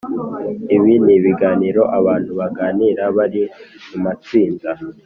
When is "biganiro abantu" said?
1.23-2.31